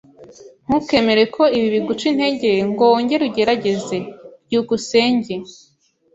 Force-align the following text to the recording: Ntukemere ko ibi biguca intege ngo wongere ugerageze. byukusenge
Ntukemere 0.65 1.23
ko 1.35 1.43
ibi 1.57 1.67
biguca 1.75 2.03
intege 2.11 2.51
ngo 2.69 2.83
wongere 2.91 3.21
ugerageze. 3.29 3.97
byukusenge 4.45 5.33